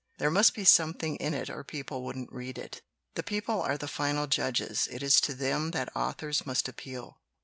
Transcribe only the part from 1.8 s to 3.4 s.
wouldn't read it. 4 'The